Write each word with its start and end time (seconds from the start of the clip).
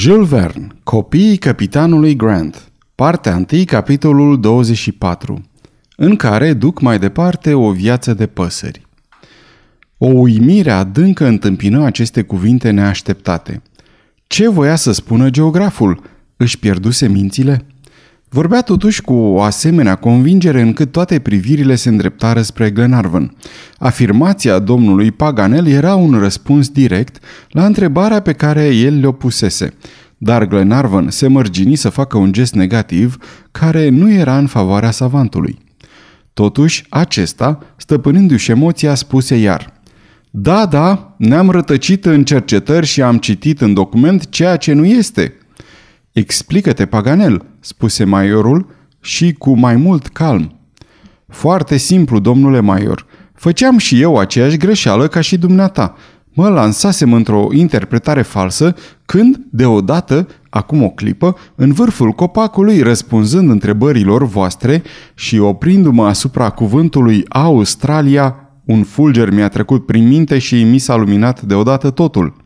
Jules 0.00 0.28
Verne, 0.28 0.66
Copiii 0.82 1.36
capitanului 1.36 2.16
Grant, 2.16 2.72
partea 2.94 3.34
1, 3.52 3.64
capitolul 3.66 4.40
24, 4.40 5.42
în 5.96 6.16
care 6.16 6.52
duc 6.52 6.80
mai 6.80 6.98
departe 6.98 7.54
o 7.54 7.70
viață 7.70 8.14
de 8.14 8.26
păsări. 8.26 8.86
O 9.96 10.06
uimire 10.06 10.70
adâncă 10.70 11.26
întâmpină 11.26 11.84
aceste 11.84 12.22
cuvinte 12.22 12.70
neașteptate. 12.70 13.62
Ce 14.26 14.48
voia 14.48 14.76
să 14.76 14.92
spună 14.92 15.30
geograful? 15.30 16.02
Își 16.36 16.58
pierduse 16.58 17.08
mințile? 17.08 17.66
Vorbea 18.28 18.62
totuși 18.62 19.02
cu 19.02 19.14
o 19.14 19.40
asemenea 19.40 19.94
convingere 19.94 20.60
încât 20.60 20.92
toate 20.92 21.18
privirile 21.18 21.74
se 21.74 21.88
îndreptară 21.88 22.42
spre 22.42 22.70
Glenarvan. 22.70 23.36
Afirmația 23.78 24.58
domnului 24.58 25.10
Paganel 25.10 25.66
era 25.66 25.94
un 25.94 26.18
răspuns 26.18 26.68
direct 26.68 27.24
la 27.48 27.64
întrebarea 27.64 28.20
pe 28.20 28.32
care 28.32 28.64
el 28.74 29.00
le-o 29.00 29.12
pusese, 29.12 29.74
dar 30.16 30.46
Glenarvan 30.46 31.10
se 31.10 31.26
mărgini 31.26 31.76
să 31.76 31.88
facă 31.88 32.18
un 32.18 32.32
gest 32.32 32.54
negativ 32.54 33.16
care 33.50 33.88
nu 33.88 34.12
era 34.12 34.38
în 34.38 34.46
favoarea 34.46 34.90
savantului. 34.90 35.58
Totuși, 36.32 36.86
acesta, 36.88 37.58
stăpânindu-și 37.76 38.50
emoția, 38.50 38.94
spuse 38.94 39.36
iar– 39.36 39.72
da, 40.30 40.66
da, 40.66 41.14
ne-am 41.18 41.50
rătăcit 41.50 42.04
în 42.04 42.24
cercetări 42.24 42.86
și 42.86 43.02
am 43.02 43.18
citit 43.18 43.60
în 43.60 43.74
document 43.74 44.28
ceea 44.28 44.56
ce 44.56 44.72
nu 44.72 44.84
este. 44.84 45.34
Explică-te, 46.12 46.86
Paganel, 46.86 47.44
spuse 47.68 48.04
maiorul 48.04 48.66
și 49.00 49.32
cu 49.32 49.58
mai 49.58 49.76
mult 49.76 50.06
calm. 50.06 50.58
Foarte 51.28 51.76
simplu, 51.76 52.18
domnule 52.18 52.60
maior. 52.60 53.06
Făceam 53.34 53.78
și 53.78 54.00
eu 54.00 54.18
aceeași 54.18 54.56
greșeală 54.56 55.08
ca 55.08 55.20
și 55.20 55.38
dumneata. 55.38 55.94
Mă 56.32 56.48
lansasem 56.48 57.12
într-o 57.12 57.46
interpretare 57.52 58.22
falsă 58.22 58.74
când, 59.06 59.40
deodată, 59.50 60.26
acum 60.50 60.82
o 60.82 60.88
clipă, 60.88 61.36
în 61.54 61.72
vârful 61.72 62.10
copacului, 62.10 62.82
răspunzând 62.82 63.50
întrebărilor 63.50 64.26
voastre 64.26 64.82
și 65.14 65.38
oprindu-mă 65.38 66.06
asupra 66.06 66.50
cuvântului 66.50 67.24
Australia, 67.28 68.36
un 68.64 68.82
fulger 68.82 69.30
mi-a 69.30 69.48
trecut 69.48 69.86
prin 69.86 70.08
minte 70.08 70.38
și 70.38 70.62
mi 70.62 70.78
s-a 70.78 70.96
luminat 70.96 71.42
deodată 71.42 71.90
totul. 71.90 72.36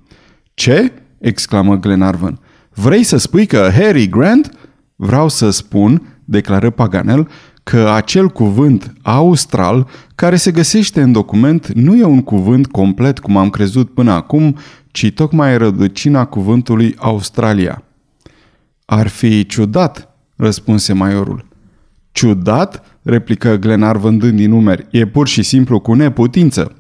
Ce? 0.54 0.92
exclamă 1.18 1.76
Glenarvan. 1.76 2.38
Vrei 2.74 3.02
să 3.02 3.16
spui 3.16 3.46
că 3.46 3.68
Harry 3.72 4.08
Grant? 4.08 4.50
Vreau 5.04 5.28
să 5.28 5.50
spun, 5.50 6.20
declară 6.24 6.70
Paganel, 6.70 7.28
că 7.62 7.90
acel 7.90 8.28
cuvânt 8.28 8.92
austral 9.02 9.88
care 10.14 10.36
se 10.36 10.50
găsește 10.50 11.02
în 11.02 11.12
document 11.12 11.72
nu 11.72 11.96
e 11.96 12.04
un 12.04 12.22
cuvânt 12.22 12.66
complet 12.66 13.18
cum 13.18 13.36
am 13.36 13.50
crezut 13.50 13.94
până 13.94 14.12
acum, 14.12 14.56
ci 14.90 15.12
tocmai 15.14 15.58
rădăcina 15.58 16.24
cuvântului 16.24 16.94
Australia. 16.98 17.82
Ar 18.84 19.08
fi 19.08 19.46
ciudat, 19.46 20.08
răspunse 20.36 20.92
maiorul. 20.92 21.46
Ciudat? 22.12 22.98
replică 23.02 23.56
Glenarvan 23.56 24.18
dând 24.18 24.36
din 24.36 24.50
numeri. 24.50 24.86
E 24.90 25.06
pur 25.06 25.28
și 25.28 25.42
simplu 25.42 25.80
cu 25.80 25.94
neputință. 25.94 26.76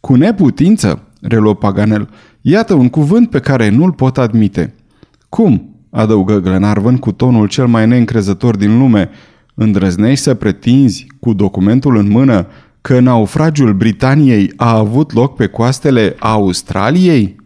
Cu 0.00 0.14
neputință? 0.14 1.02
reluă 1.20 1.54
Paganel. 1.54 2.08
Iată 2.40 2.74
un 2.74 2.88
cuvânt 2.88 3.30
pe 3.30 3.40
care 3.40 3.68
nu-l 3.68 3.92
pot 3.92 4.18
admite. 4.18 4.74
Cum? 5.28 5.75
Adăugă 5.96 6.38
Glenarvan 6.38 6.96
cu 6.96 7.12
tonul 7.12 7.48
cel 7.48 7.66
mai 7.66 7.86
neîncrezător 7.86 8.56
din 8.56 8.78
lume. 8.78 9.10
Îndrăznești 9.54 10.24
să 10.24 10.34
pretinzi, 10.34 11.06
cu 11.20 11.32
documentul 11.32 11.96
în 11.96 12.10
mână, 12.10 12.46
că 12.80 13.00
naufragiul 13.00 13.72
Britaniei 13.72 14.52
a 14.56 14.76
avut 14.76 15.12
loc 15.12 15.36
pe 15.36 15.46
coastele 15.46 16.16
Australiei? 16.18 17.36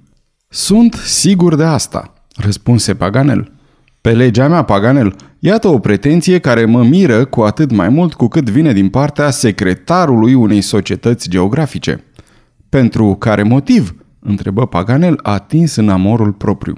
Sunt 0.49 0.95
sigur 0.95 1.55
de 1.55 1.65
asta, 1.65 2.13
răspunse 2.37 2.95
Paganel. 2.95 3.53
Pe 4.01 4.13
legea 4.13 4.49
mea, 4.49 4.63
Paganel, 4.63 5.17
iată 5.39 5.69
o 5.69 5.79
pretenție 5.79 6.39
care 6.39 6.65
mă 6.65 6.83
miră 6.85 7.25
cu 7.25 7.41
atât 7.41 7.71
mai 7.71 7.89
mult 7.89 8.15
cu 8.15 8.29
cât 8.29 8.51
vine 8.51 8.73
din 8.73 8.89
partea 8.89 9.31
secretarului 9.31 10.35
unei 10.35 10.61
societăți 10.61 11.29
geografice. 11.29 12.05
Pentru 12.69 13.15
care 13.19 13.43
motiv? 13.43 13.95
întrebă 14.19 14.67
Paganel, 14.67 15.19
atins 15.23 15.77
în 15.77 15.89
amorul 15.89 16.33
propriu. 16.33 16.75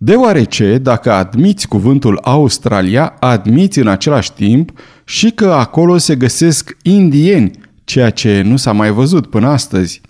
Deoarece, 0.00 0.78
dacă 0.78 1.12
admiți 1.12 1.68
cuvântul 1.68 2.18
Australia, 2.22 3.14
admiți 3.18 3.78
în 3.78 3.86
același 3.86 4.32
timp 4.32 4.70
și 5.04 5.30
că 5.30 5.52
acolo 5.52 5.96
se 5.96 6.16
găsesc 6.16 6.76
indieni, 6.82 7.50
ceea 7.84 8.10
ce 8.10 8.42
nu 8.42 8.56
s-a 8.56 8.72
mai 8.72 8.90
văzut 8.90 9.26
până 9.26 9.48
astăzi. 9.48 10.00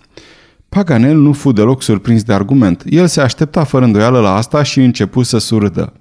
Paganel 0.69 1.17
nu 1.17 1.33
fu 1.33 1.51
deloc 1.51 1.81
surprins 1.81 2.23
de 2.23 2.33
argument. 2.33 2.83
El 2.89 3.07
se 3.07 3.21
aștepta 3.21 3.63
fără 3.63 3.85
îndoială 3.85 4.19
la 4.19 4.35
asta 4.35 4.63
și 4.63 4.79
începu 4.79 5.23
să 5.23 5.37
surdă. 5.37 5.93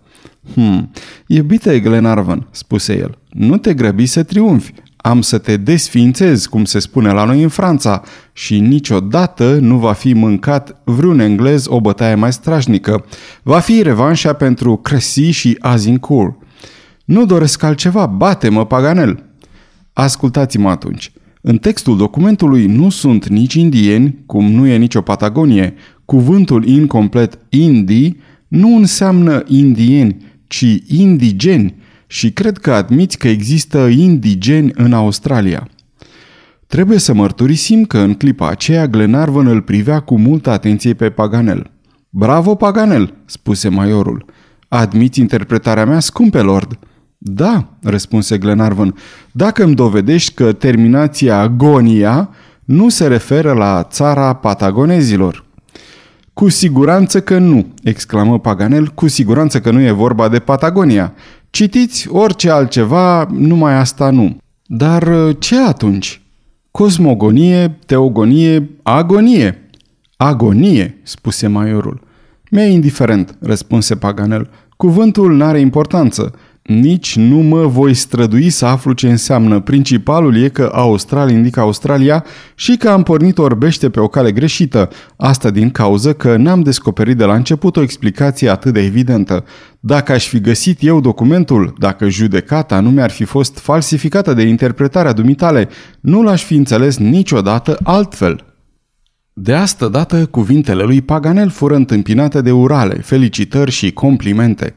Hmm, 0.55 0.91
iubite 1.27 1.81
Glenarvan, 1.81 2.49
spuse 2.51 2.99
el, 2.99 3.19
nu 3.29 3.57
te 3.57 3.75
grăbi 3.75 4.07
să 4.07 4.23
triumfi. 4.23 4.73
Am 5.01 5.21
să 5.21 5.39
te 5.39 5.57
desfințez, 5.57 6.47
cum 6.47 6.65
se 6.65 6.79
spune 6.79 7.13
la 7.13 7.25
noi 7.25 7.43
în 7.43 7.49
Franța, 7.49 8.03
și 8.33 8.59
niciodată 8.59 9.59
nu 9.61 9.77
va 9.77 9.93
fi 9.93 10.13
mâncat 10.13 10.81
vreun 10.85 11.19
englez 11.19 11.67
o 11.69 11.81
bătaie 11.81 12.15
mai 12.15 12.33
strașnică. 12.33 13.05
Va 13.43 13.59
fi 13.59 13.83
revanșa 13.83 14.33
pentru 14.33 14.77
Cressy 14.77 15.31
și 15.31 15.57
Azincourt. 15.61 16.37
Nu 17.05 17.27
doresc 17.27 17.63
altceva, 17.63 18.07
bate-mă, 18.07 18.67
Paganel! 18.67 19.25
Ascultați-mă 19.93 20.71
atunci. 20.71 21.13
În 21.41 21.57
textul 21.57 21.97
documentului 21.97 22.67
nu 22.67 22.91
sunt 22.91 23.29
nici 23.29 23.55
indieni, 23.55 24.19
cum 24.27 24.51
nu 24.51 24.67
e 24.67 24.77
nicio 24.77 25.01
Patagonie. 25.01 25.75
Cuvântul 26.05 26.67
incomplet 26.67 27.39
indi 27.49 28.17
nu 28.49 28.77
înseamnă 28.77 29.43
indieni, 29.47 30.17
ci 30.47 30.65
indigeni 30.87 31.75
și 32.11 32.33
cred 32.33 32.59
că 32.59 32.73
admiți 32.73 33.19
că 33.19 33.29
există 33.29 33.87
indigeni 33.87 34.71
în 34.75 34.93
Australia. 34.93 35.69
Trebuie 36.67 36.99
să 36.99 37.15
mărturisim 37.15 37.85
că 37.85 37.99
în 37.99 38.15
clipa 38.15 38.49
aceea 38.49 38.87
Glenarvan 38.87 39.47
îl 39.47 39.63
privea 39.63 40.01
cu 40.01 40.19
multă 40.19 40.51
atenție 40.51 40.95
pe 40.95 41.11
Paganel. 41.11 41.71
Bravo, 42.09 42.55
Paganel!" 42.55 43.15
spuse 43.25 43.69
maiorul. 43.69 44.25
Admiți 44.69 45.21
interpretarea 45.21 45.85
mea, 45.85 46.01
scumpe 46.01 46.41
lord?" 46.41 46.79
Da," 47.19 47.69
răspunse 47.83 48.39
Glenarvan, 48.39 48.95
dacă 49.33 49.65
îmi 49.65 49.75
dovedești 49.75 50.35
că 50.35 50.53
terminația 50.53 51.49
Gonia 51.49 52.31
nu 52.65 52.89
se 52.89 53.07
referă 53.07 53.53
la 53.53 53.83
țara 53.83 54.33
patagonezilor." 54.33 55.47
Cu 56.39 56.49
siguranță 56.49 57.21
că 57.21 57.39
nu, 57.39 57.67
exclamă 57.83 58.39
Paganel, 58.39 58.87
cu 58.87 59.09
siguranță 59.09 59.61
că 59.61 59.71
nu 59.71 59.81
e 59.81 59.91
vorba 59.91 60.29
de 60.29 60.39
Patagonia. 60.39 61.13
Citiți 61.51 62.09
orice 62.09 62.51
altceva, 62.51 63.29
numai 63.31 63.75
asta 63.75 64.11
nu. 64.11 64.37
Dar 64.67 65.03
uh, 65.03 65.37
ce 65.39 65.57
atunci? 65.57 66.23
Cosmogonie, 66.71 67.79
teogonie, 67.87 68.71
agonie. 68.83 69.71
Agonie, 70.17 71.01
spuse 71.03 71.47
maiorul. 71.47 72.01
Mi-e 72.51 72.65
indiferent, 72.65 73.37
răspunse 73.41 73.97
Paganel. 73.97 74.51
Cuvântul 74.77 75.37
n-are 75.37 75.61
importanță. 75.61 76.35
Nici 76.69 77.17
nu 77.17 77.37
mă 77.37 77.67
voi 77.67 77.95
strădui 77.95 78.51
să 78.51 78.67
aflu 78.67 78.93
ce 78.93 79.09
înseamnă. 79.09 79.61
Principalul 79.61 80.37
e 80.37 80.49
că 80.49 80.71
Austral 80.73 81.31
indică 81.31 81.61
Australia 81.61 82.25
și 82.55 82.77
că 82.77 82.89
am 82.89 83.03
pornit 83.03 83.39
orbește 83.39 83.91
pe 83.91 84.01
o 84.01 84.09
cale 84.09 84.33
greșită. 84.33 84.89
Asta 85.17 85.51
din 85.51 85.71
cauză 85.71 86.13
că 86.13 86.37
n-am 86.37 86.61
descoperit 86.61 87.17
de 87.17 87.25
la 87.25 87.35
început 87.35 87.77
o 87.77 87.83
explicație 87.83 88.49
atât 88.49 88.73
de 88.73 88.81
evidentă. 88.81 89.45
Dacă 89.81 90.13
aș 90.13 90.27
fi 90.27 90.41
găsit 90.41 90.79
eu 90.83 91.01
documentul, 91.01 91.75
dacă 91.79 92.09
judecata 92.09 92.81
nu 92.81 92.91
mi-ar 92.91 93.11
fi 93.11 93.25
fost 93.25 93.59
falsificată 93.59 94.35
de 94.35 94.43
interpretarea 94.43 95.13
dumitale, 95.13 95.69
nu 96.01 96.23
l-aș 96.23 96.43
fi 96.43 96.55
înțeles 96.55 96.97
niciodată 96.97 97.79
altfel. 97.83 98.45
De 99.33 99.55
asta 99.55 99.89
dată, 99.89 100.27
cuvintele 100.27 100.83
lui 100.83 101.01
Paganel 101.01 101.49
fură 101.49 101.75
întâmpinate 101.75 102.41
de 102.41 102.51
urale, 102.51 102.95
felicitări 102.95 103.71
și 103.71 103.93
complimente. 103.93 104.75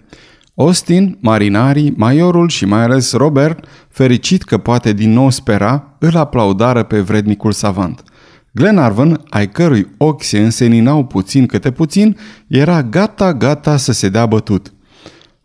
Austin, 0.61 1.17
marinarii, 1.19 1.93
maiorul 1.97 2.49
și 2.49 2.65
mai 2.65 2.83
ales 2.83 3.13
Robert, 3.13 3.65
fericit 3.89 4.43
că 4.43 4.57
poate 4.57 4.93
din 4.93 5.11
nou 5.13 5.29
spera, 5.29 5.95
îl 5.99 6.15
aplaudară 6.15 6.83
pe 6.83 6.99
vrednicul 6.99 7.51
savant. 7.51 8.03
Glenarvan, 8.51 9.21
ai 9.29 9.49
cărui 9.49 9.87
ochi 9.97 10.23
se 10.23 10.39
înseninau 10.39 11.05
puțin 11.05 11.45
câte 11.45 11.71
puțin, 11.71 12.17
era 12.47 12.83
gata-gata 12.83 13.77
să 13.77 13.91
se 13.91 14.09
dea 14.09 14.25
bătut. 14.25 14.73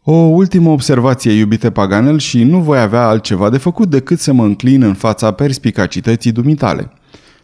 O 0.03 0.13
ultimă 0.13 0.71
observație, 0.71 1.33
iubite 1.33 1.71
Paganel, 1.71 2.19
și 2.19 2.43
nu 2.43 2.61
voi 2.61 2.79
avea 2.79 3.07
altceva 3.07 3.51
de 3.51 3.59
făcut 3.59 3.89
decât 3.89 4.19
să 4.19 4.33
mă 4.33 4.45
înclin 4.45 4.83
în 4.83 4.95
fața 4.95 5.31
perspicacității 5.31 6.33
dumitale. 6.33 6.93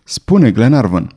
Spune 0.04 0.50
Glenarvan, 0.50 1.10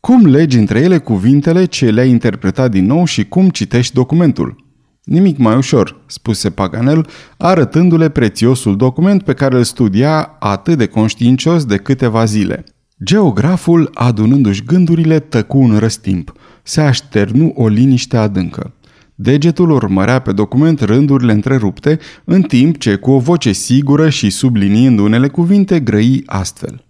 cum 0.00 0.26
legi 0.26 0.58
între 0.58 0.80
ele 0.80 0.98
cuvintele 0.98 1.64
ce 1.64 1.90
le-ai 1.90 2.08
interpretat 2.08 2.70
din 2.70 2.86
nou 2.86 3.04
și 3.04 3.24
cum 3.24 3.48
citești 3.48 3.94
documentul? 3.94 4.63
Nimic 5.04 5.38
mai 5.38 5.56
ușor, 5.56 6.00
spuse 6.06 6.50
Paganel, 6.50 7.06
arătându-le 7.36 8.08
prețiosul 8.08 8.76
document 8.76 9.22
pe 9.22 9.32
care 9.32 9.56
îl 9.56 9.64
studia 9.64 10.36
atât 10.38 10.78
de 10.78 10.86
conștiincios 10.86 11.64
de 11.64 11.76
câteva 11.76 12.24
zile. 12.24 12.64
Geograful, 13.04 13.90
adunându-și 13.94 14.64
gândurile, 14.64 15.18
tăcu 15.18 15.58
un 15.58 15.78
răstimp. 15.78 16.32
Se 16.62 16.80
așternu 16.80 17.52
o 17.56 17.68
liniște 17.68 18.16
adâncă. 18.16 18.72
Degetul 19.14 19.70
urmărea 19.70 20.18
pe 20.18 20.32
document 20.32 20.80
rândurile 20.80 21.32
întrerupte, 21.32 21.98
în 22.24 22.42
timp 22.42 22.78
ce, 22.78 22.94
cu 22.94 23.10
o 23.10 23.18
voce 23.18 23.52
sigură 23.52 24.08
și 24.08 24.30
subliniind 24.30 24.98
unele 24.98 25.28
cuvinte, 25.28 25.80
grăi 25.80 26.22
astfel. 26.26 26.84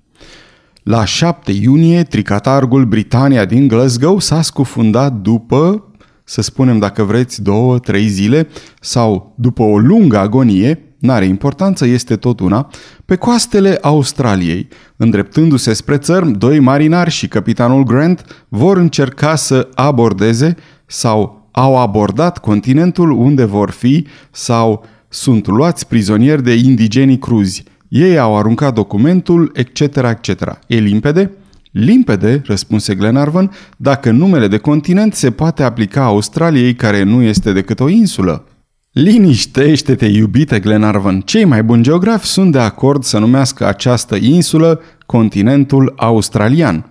La 0.82 1.04
7 1.04 1.52
iunie, 1.52 2.02
tricatargul 2.02 2.84
Britania 2.84 3.44
din 3.44 3.68
Glasgow 3.68 4.18
s-a 4.18 4.42
scufundat 4.42 5.12
după, 5.12 5.84
să 6.24 6.42
spunem 6.42 6.78
dacă 6.78 7.02
vreți, 7.02 7.42
două, 7.42 7.78
trei 7.78 8.06
zile, 8.06 8.48
sau 8.80 9.34
după 9.36 9.62
o 9.62 9.78
lungă 9.78 10.18
agonie, 10.18 10.94
n-are 10.98 11.24
importanță, 11.24 11.86
este 11.86 12.16
tot 12.16 12.40
una, 12.40 12.70
pe 13.04 13.16
coastele 13.16 13.78
Australiei. 13.80 14.68
Îndreptându-se 14.96 15.72
spre 15.72 15.96
țărm, 15.96 16.30
doi 16.30 16.58
marinari 16.58 17.10
și 17.10 17.28
capitanul 17.28 17.82
Grant 17.82 18.44
vor 18.48 18.76
încerca 18.76 19.34
să 19.34 19.68
abordeze 19.74 20.56
sau 20.86 21.48
au 21.50 21.78
abordat 21.78 22.38
continentul 22.38 23.10
unde 23.10 23.44
vor 23.44 23.70
fi 23.70 24.06
sau 24.30 24.84
sunt 25.08 25.46
luați 25.46 25.88
prizonieri 25.88 26.42
de 26.42 26.54
indigenii 26.54 27.18
cruzi. 27.18 27.64
Ei 27.88 28.18
au 28.18 28.38
aruncat 28.38 28.74
documentul, 28.74 29.50
etc., 29.54 29.80
etc. 29.80 30.58
E 30.66 30.76
limpede? 30.76 31.30
Limpede, 31.74 32.42
răspunse 32.44 32.94
Glenarvan, 32.94 33.50
dacă 33.76 34.10
numele 34.10 34.48
de 34.48 34.58
continent 34.58 35.14
se 35.14 35.30
poate 35.30 35.62
aplica 35.62 36.04
Australiei 36.04 36.74
care 36.74 37.02
nu 37.02 37.22
este 37.22 37.52
decât 37.52 37.80
o 37.80 37.88
insulă. 37.88 38.44
Liniștește-te, 38.90 40.06
iubite 40.06 40.58
Glenarvan. 40.60 41.20
Cei 41.20 41.44
mai 41.44 41.62
buni 41.62 41.82
geografi 41.82 42.26
sunt 42.26 42.52
de 42.52 42.58
acord 42.58 43.04
să 43.04 43.18
numească 43.18 43.66
această 43.66 44.16
insulă 44.16 44.80
continentul 45.06 45.92
australian. 45.96 46.90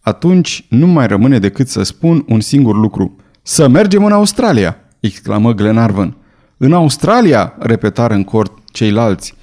Atunci 0.00 0.66
nu 0.68 0.86
mai 0.86 1.06
rămâne 1.06 1.38
decât 1.38 1.68
să 1.68 1.82
spun 1.82 2.24
un 2.28 2.40
singur 2.40 2.76
lucru. 2.76 3.16
Să 3.42 3.68
mergem 3.68 4.04
în 4.04 4.12
Australia, 4.12 4.76
exclamă 5.00 5.54
Glenarvan. 5.54 6.16
În 6.56 6.72
Australia, 6.72 7.54
repetară 7.58 8.14
în 8.14 8.24
cort 8.24 8.52
ceilalți. 8.72 9.34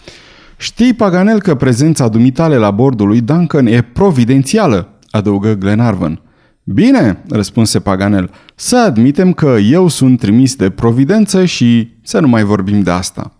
Știi, 0.58 0.94
Paganel, 0.94 1.42
că 1.42 1.56
prezența 1.56 2.08
dumitale 2.08 2.56
la 2.56 2.72
bordul 2.72 3.08
lui 3.08 3.22
Duncan 3.22 3.68
e 3.68 3.82
providențială, 3.82 4.90
adăugă 5.10 5.54
Glenarvan. 5.54 6.22
Bine, 6.64 7.24
răspunse 7.30 7.80
Paganel, 7.80 8.30
să 8.56 8.78
admitem 8.78 9.34
că 9.34 9.58
eu 9.70 9.88
sunt 9.88 10.20
trimis 10.20 10.56
de 10.56 10.70
providență 10.70 11.46
și 11.46 11.92
să 12.04 12.20
nu 12.20 12.28
mai 12.28 12.44
vorbim 12.44 12.82
de 12.82 12.92
asta. 12.92 13.32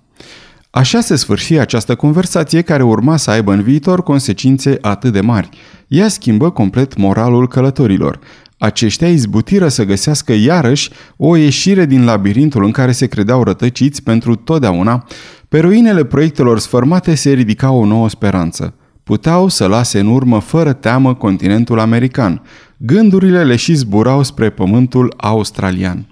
Așa 0.70 1.02
se 1.02 1.16
sfârși 1.16 1.58
această 1.58 1.96
conversație 1.96 2.62
care 2.62 2.84
urma 2.84 3.18
să 3.18 3.32
aibă 3.32 3.54
în 3.54 3.62
viitor 3.62 4.04
consecințe 4.04 4.78
atât 4.82 5.14
de 5.14 5.22
mari. 5.22 5.50
Ea 5.88 6.08
schimbă 6.08 6.50
complet 6.50 6.98
moralul 6.98 7.48
călătorilor. 7.48 8.20
Aceștia 8.64 9.08
izbutiră 9.08 9.68
să 9.68 9.84
găsească 9.84 10.34
iarăși 10.34 10.90
o 11.18 11.36
ieșire 11.36 11.86
din 11.86 12.06
labirintul 12.06 12.64
în 12.64 12.72
care 12.72 12.92
se 12.92 13.08
credeau 13.08 13.44
rătăciți 13.44 14.04
pentru 14.04 14.36
totdeauna. 14.36 15.06
Pe 15.50 15.60
ruinele 15.60 16.06
proiectelor 16.06 16.60
sfărmate 16.60 17.16
se 17.16 17.32
ridica 17.32 17.72
o 17.72 17.86
nouă 17.86 18.10
speranță. 18.10 18.74
Puteau 19.04 19.48
să 19.48 19.68
lase 19.68 20.00
în 20.00 20.08
urmă 20.08 20.40
fără 20.40 20.74
teamă 20.74 21.14
continentul 21.14 21.80
american. 21.80 22.42
Gândurile 22.78 23.44
le 23.44 23.56
și 23.56 23.74
zburau 23.74 24.24
spre 24.24 24.50
pământul 24.50 25.14
australian. 25.18 26.08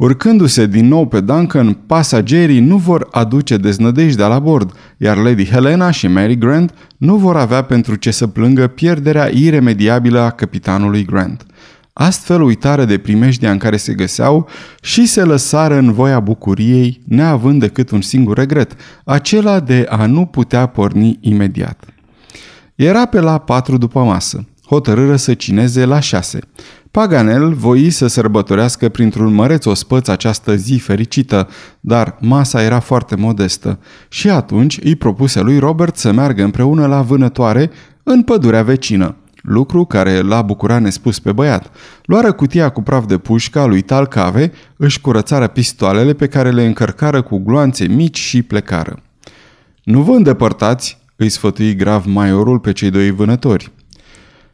Urcându-se 0.00 0.66
din 0.66 0.88
nou 0.88 1.06
pe 1.06 1.20
Duncan, 1.20 1.72
pasagerii 1.72 2.60
nu 2.60 2.76
vor 2.76 3.08
aduce 3.10 3.56
deznădejdea 3.56 4.26
la 4.26 4.38
bord, 4.38 4.72
iar 4.96 5.16
Lady 5.16 5.46
Helena 5.46 5.90
și 5.90 6.06
Mary 6.06 6.38
Grant 6.38 6.74
nu 6.96 7.16
vor 7.16 7.36
avea 7.36 7.62
pentru 7.62 7.94
ce 7.94 8.10
să 8.10 8.26
plângă 8.26 8.66
pierderea 8.66 9.30
iremediabilă 9.34 10.20
a 10.20 10.30
capitanului 10.30 11.04
Grant. 11.04 11.46
Astfel 11.92 12.42
uitară 12.42 12.84
de 12.84 12.98
primejdia 12.98 13.50
în 13.50 13.58
care 13.58 13.76
se 13.76 13.92
găseau 13.92 14.48
și 14.82 15.06
se 15.06 15.22
lăsară 15.22 15.76
în 15.76 15.92
voia 15.92 16.20
bucuriei, 16.20 17.00
neavând 17.04 17.60
decât 17.60 17.90
un 17.90 18.00
singur 18.00 18.36
regret, 18.36 18.76
acela 19.04 19.60
de 19.60 19.86
a 19.88 20.06
nu 20.06 20.26
putea 20.26 20.66
porni 20.66 21.18
imediat. 21.20 21.84
Era 22.74 23.06
pe 23.06 23.20
la 23.20 23.38
patru 23.38 23.78
după 23.78 24.02
masă. 24.02 24.44
Hotărâră 24.66 25.16
să 25.16 25.34
cineze 25.34 25.84
la 25.84 26.00
șase. 26.00 26.38
Paganel 26.90 27.52
voi 27.52 27.90
să 27.90 28.06
sărbătorească 28.06 28.88
printr-un 28.88 29.32
măreț 29.32 29.64
ospăț 29.64 30.08
această 30.08 30.54
zi 30.54 30.78
fericită, 30.78 31.48
dar 31.80 32.16
masa 32.20 32.62
era 32.62 32.80
foarte 32.80 33.16
modestă 33.16 33.78
și 34.08 34.30
atunci 34.30 34.78
îi 34.82 34.96
propuse 34.96 35.40
lui 35.40 35.58
Robert 35.58 35.96
să 35.96 36.12
meargă 36.12 36.42
împreună 36.42 36.86
la 36.86 37.02
vânătoare 37.02 37.70
în 38.02 38.22
pădurea 38.22 38.62
vecină 38.62 39.14
lucru 39.42 39.84
care 39.84 40.20
l-a 40.20 40.42
bucurat 40.42 40.80
nespus 40.80 41.18
pe 41.18 41.32
băiat. 41.32 41.70
Luară 42.04 42.32
cutia 42.32 42.68
cu 42.68 42.82
praf 42.82 43.06
de 43.06 43.18
pușca 43.18 43.64
lui 43.64 43.80
Talcave, 43.80 44.52
își 44.76 45.00
curățară 45.00 45.46
pistoalele 45.46 46.12
pe 46.12 46.26
care 46.26 46.50
le 46.50 46.66
încărcară 46.66 47.22
cu 47.22 47.38
gloanțe 47.38 47.86
mici 47.86 48.18
și 48.18 48.42
plecară. 48.42 49.02
Nu 49.84 50.02
vă 50.02 50.12
îndepărtați, 50.12 50.98
îi 51.16 51.28
sfătui 51.28 51.74
grav 51.74 52.04
maiorul 52.06 52.58
pe 52.58 52.72
cei 52.72 52.90
doi 52.90 53.10
vânători. 53.10 53.72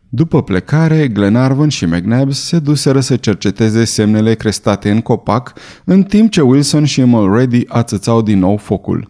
După 0.09 0.43
plecare, 0.43 1.09
Glenarvan 1.09 1.69
și 1.69 1.85
McNabbs 1.85 2.39
se 2.39 2.59
duseră 2.59 3.01
să 3.01 3.17
cerceteze 3.17 3.85
semnele 3.85 4.35
crestate 4.35 4.91
în 4.91 5.01
copac, 5.01 5.53
în 5.85 6.03
timp 6.03 6.31
ce 6.31 6.41
Wilson 6.41 6.85
și 6.85 7.05
Mulready 7.05 7.65
ațățau 7.69 8.23
din 8.23 8.39
nou 8.39 8.57
focul. 8.57 9.07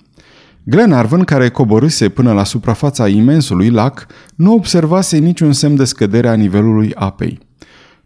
Glenarvan, 0.62 1.24
care 1.24 1.48
coborâse 1.48 2.08
până 2.08 2.32
la 2.32 2.44
suprafața 2.44 3.08
imensului 3.08 3.70
lac, 3.70 4.06
nu 4.34 4.52
observase 4.52 5.18
niciun 5.18 5.52
semn 5.52 5.76
de 5.76 5.84
scădere 5.84 6.28
a 6.28 6.34
nivelului 6.34 6.92
apei. 6.94 7.38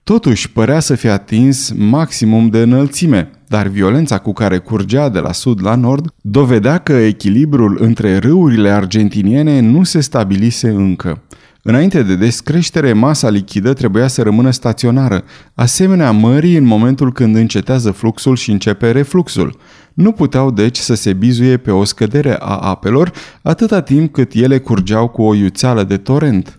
Totuși, 0.05 0.51
părea 0.53 0.81
să 0.81 0.95
fie 0.95 1.11
atins 1.11 1.73
maximum 1.77 2.49
de 2.49 2.59
înălțime, 2.59 3.31
dar 3.49 3.67
violența 3.67 4.19
cu 4.19 4.33
care 4.33 4.59
curgea 4.59 5.09
de 5.09 5.19
la 5.19 5.33
sud 5.33 5.63
la 5.63 5.75
nord 5.75 6.15
dovedea 6.21 6.79
că 6.79 6.93
echilibrul 6.93 7.79
între 7.81 8.17
râurile 8.17 8.71
argentiniene 8.71 9.61
nu 9.61 9.83
se 9.83 10.01
stabilise 10.01 10.69
încă. 10.69 11.23
Înainte 11.63 12.03
de 12.03 12.17
descreștere, 12.17 12.93
masa 12.93 13.29
lichidă 13.29 13.73
trebuia 13.73 14.07
să 14.07 14.23
rămână 14.23 14.51
staționară, 14.51 15.25
asemenea 15.55 16.11
mării 16.11 16.57
în 16.57 16.65
momentul 16.65 17.13
când 17.13 17.37
încetează 17.37 17.91
fluxul 17.91 18.37
și 18.37 18.51
începe 18.51 18.91
refluxul. 18.91 19.57
Nu 19.95 20.13
puteau 20.13 20.51
deci 20.51 20.79
să 20.79 20.95
se 20.95 21.13
bizuie 21.13 21.57
pe 21.57 21.71
o 21.71 21.85
scădere 21.85 22.37
a 22.39 22.57
apelor 22.57 23.13
atâta 23.43 23.81
timp 23.81 24.13
cât 24.13 24.33
ele 24.35 24.59
curgeau 24.59 25.09
cu 25.09 25.23
o 25.23 25.35
iuțeală 25.35 25.85
de 25.85 25.97
torent. 25.97 26.59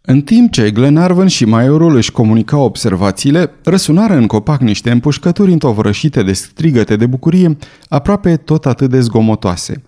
În 0.00 0.20
timp 0.20 0.52
ce 0.52 0.70
Glenarvan 0.70 1.26
și 1.26 1.44
Maiorul 1.44 1.96
își 1.96 2.12
comunicau 2.12 2.62
observațiile, 2.62 3.50
răsunară 3.64 4.14
în 4.14 4.26
copac 4.26 4.60
niște 4.60 4.90
împușcături 4.90 5.52
întovărășite 5.52 6.22
de 6.22 6.32
strigăte 6.32 6.96
de 6.96 7.06
bucurie, 7.06 7.56
aproape 7.88 8.36
tot 8.36 8.66
atât 8.66 8.90
de 8.90 9.00
zgomotoase. 9.00 9.82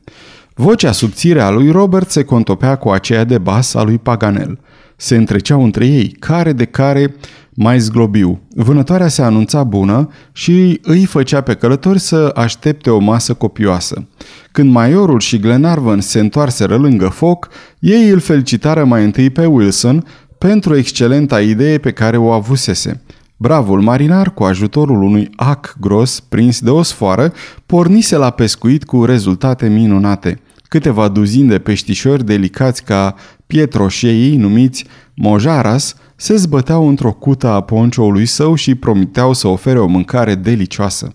Vocea 0.63 0.93
subțire 0.93 1.41
a 1.41 1.51
lui 1.51 1.71
Robert 1.71 2.11
se 2.11 2.23
contopea 2.25 2.77
cu 2.77 2.89
aceea 2.89 3.25
de 3.25 3.39
bas 3.39 3.75
a 3.75 3.83
lui 3.83 3.99
Paganel. 3.99 4.59
Se 4.97 5.17
întreceau 5.17 5.65
între 5.65 5.87
ei, 5.87 6.17
care 6.19 6.53
de 6.53 6.65
care 6.65 7.15
mai 7.55 7.79
zglobiu. 7.79 8.41
Vânătoarea 8.55 9.09
se 9.09 9.23
anunța 9.23 9.65
bună 9.65 10.09
și 10.33 10.81
îi 10.83 11.05
făcea 11.05 11.41
pe 11.41 11.55
călători 11.55 11.99
să 11.99 12.33
aștepte 12.35 12.91
o 12.91 12.99
masă 12.99 13.35
copioasă. 13.35 14.09
Când 14.53 14.71
Maiorul 14.71 15.21
și 15.21 15.39
Glenarvan 15.39 16.01
se 16.01 16.21
întoarseră 16.21 16.77
lângă 16.77 17.07
foc, 17.07 17.49
ei 17.79 18.09
îl 18.09 18.19
felicitară 18.19 18.85
mai 18.85 19.05
întâi 19.05 19.31
pe 19.31 19.47
Wilson 19.47 20.05
pentru 20.39 20.77
excelenta 20.77 21.41
idee 21.41 21.79
pe 21.79 21.91
care 21.91 22.17
o 22.17 22.31
avusese. 22.31 23.03
Bravul 23.37 23.81
marinar, 23.81 24.35
cu 24.35 24.45
ajutorul 24.45 25.03
unui 25.03 25.31
ac 25.37 25.77
gros 25.81 26.21
prins 26.21 26.61
de 26.61 26.71
o 26.71 26.83
sfoară, 26.83 27.33
pornise 27.67 28.17
la 28.17 28.31
pescuit 28.31 28.85
cu 28.85 29.05
rezultate 29.05 29.69
minunate. 29.69 30.41
Câteva 30.73 31.09
duzini 31.09 31.49
de 31.49 31.59
peștișori 31.59 32.25
delicați 32.25 32.85
ca 32.85 33.15
pietroșeii, 33.47 34.37
numiți 34.37 34.87
mojaras, 35.15 35.95
se 36.17 36.37
zbăteau 36.37 36.89
într-o 36.89 37.13
cută 37.13 37.47
a 37.49 37.61
poncioului 37.61 38.27
său 38.27 38.55
și 38.55 38.75
promiteau 38.75 39.33
să 39.33 39.49
ofere 39.49 39.79
o 39.79 39.87
mâncare 39.87 40.35
delicioasă. 40.35 41.15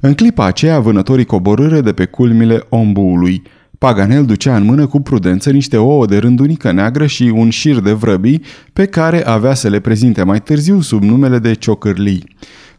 În 0.00 0.14
clipa 0.14 0.44
aceea, 0.44 0.80
vânătorii 0.80 1.24
coborâre 1.24 1.80
de 1.80 1.92
pe 1.92 2.04
culmile 2.04 2.66
ombuului. 2.68 3.42
Paganel 3.78 4.24
ducea 4.24 4.56
în 4.56 4.64
mână 4.64 4.86
cu 4.86 5.00
prudență 5.00 5.50
niște 5.50 5.76
ouă 5.76 6.06
de 6.06 6.18
rândunică 6.18 6.72
neagră 6.72 7.06
și 7.06 7.22
un 7.22 7.50
șir 7.50 7.80
de 7.80 7.92
vrăbii 7.92 8.42
pe 8.72 8.86
care 8.86 9.26
avea 9.26 9.54
să 9.54 9.68
le 9.68 9.80
prezinte 9.80 10.22
mai 10.22 10.40
târziu 10.40 10.80
sub 10.80 11.02
numele 11.02 11.38
de 11.38 11.54
ciocârlii. 11.54 12.24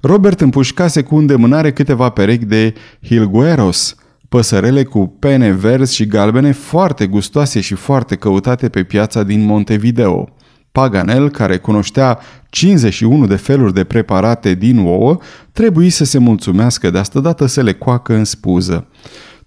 Robert 0.01 0.41
împușcase 0.41 1.01
cu 1.01 1.15
îndemânare 1.15 1.71
câteva 1.71 2.09
perechi 2.09 2.45
de 2.45 2.73
hilgueros, 3.01 3.95
păsărele 4.33 4.83
cu 4.83 5.07
pene 5.19 5.51
verzi 5.51 5.95
și 5.95 6.05
galbene 6.05 6.51
foarte 6.51 7.07
gustoase 7.07 7.61
și 7.61 7.73
foarte 7.73 8.15
căutate 8.15 8.69
pe 8.69 8.83
piața 8.83 9.23
din 9.23 9.45
Montevideo. 9.45 10.29
Paganel, 10.71 11.29
care 11.29 11.57
cunoștea 11.57 12.19
51 12.49 13.27
de 13.27 13.35
feluri 13.35 13.73
de 13.73 13.83
preparate 13.83 14.53
din 14.53 14.77
ouă, 14.77 15.17
trebuie 15.51 15.89
să 15.89 16.03
se 16.03 16.17
mulțumească 16.17 16.89
de 16.89 16.97
asta 16.97 17.19
dată 17.19 17.45
să 17.45 17.61
le 17.61 17.73
coacă 17.73 18.13
în 18.13 18.23
spuză. 18.23 18.87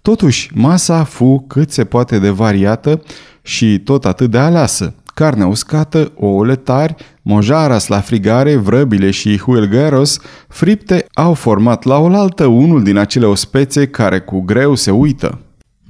Totuși, 0.01 0.51
masa 0.53 1.03
fu 1.03 1.45
cât 1.47 1.71
se 1.71 1.83
poate 1.83 2.19
de 2.19 2.29
variată 2.29 3.01
și 3.41 3.79
tot 3.79 4.05
atât 4.05 4.31
de 4.31 4.37
aleasă. 4.37 4.95
Carne 5.17 5.45
uscată, 5.45 6.11
ouăle 6.15 6.55
tari, 6.55 6.95
mojaras 7.21 7.87
la 7.87 7.99
frigare, 7.99 8.55
vrăbile 8.55 9.11
și 9.11 9.37
huelgeros, 9.37 10.19
fripte, 10.47 11.05
au 11.13 11.33
format 11.33 11.83
la 11.83 11.97
oaltă 11.97 12.45
unul 12.45 12.83
din 12.83 12.97
acele 12.97 13.25
ospețe 13.25 13.87
care 13.87 14.19
cu 14.19 14.41
greu 14.41 14.75
se 14.75 14.91
uită. 14.91 15.39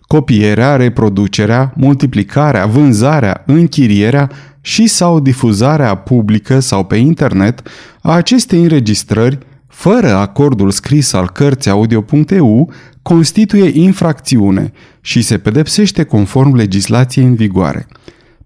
Copierea, 0.00 0.76
reproducerea, 0.76 1.72
multiplicarea, 1.76 2.66
vânzarea, 2.66 3.42
închirierea 3.46 4.30
și 4.60 4.86
sau 4.86 5.20
difuzarea 5.20 5.94
publică 5.94 6.60
sau 6.60 6.84
pe 6.84 6.96
internet 6.96 7.62
a 8.00 8.12
acestei 8.12 8.62
înregistrări 8.62 9.38
fără 9.66 10.14
acordul 10.14 10.70
scris 10.70 11.12
al 11.12 11.30
cărții 11.30 11.70
audio.eu, 11.70 12.72
constituie 13.02 13.80
infracțiune 13.80 14.72
și 15.00 15.22
se 15.22 15.38
pedepsește 15.38 16.04
conform 16.04 16.54
legislației 16.54 17.24
în 17.24 17.34
vigoare. 17.34 17.86